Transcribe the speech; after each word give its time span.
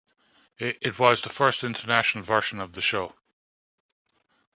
It 0.57 0.97
was 0.97 1.21
the 1.21 1.29
first 1.29 1.63
international 1.63 2.23
version 2.23 2.59
of 2.59 2.73
the 2.73 2.81
show. 2.81 3.13